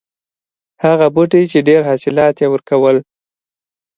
هغه 0.83 1.07
بوټی 1.15 1.43
چې 1.51 1.59
ډېر 1.67 1.81
حاصلات 1.89 2.35
یې 2.41 2.47
ورکول. 2.53 2.97